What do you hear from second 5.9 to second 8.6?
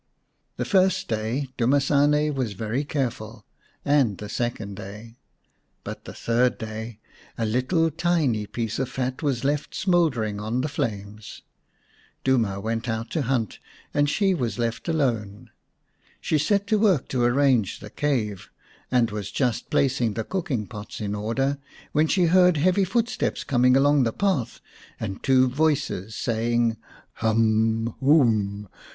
the third day a little tiny 125 The Fairy Bird x